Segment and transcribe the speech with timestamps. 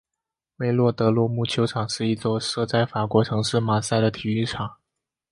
[0.55, 4.77] 韦洛德罗姆球场是一座设在法国城市马赛的体育场。